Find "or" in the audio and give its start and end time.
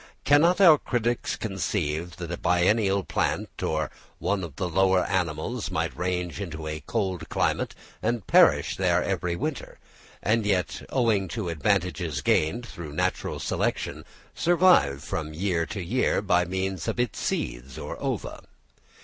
3.61-3.91, 17.77-17.95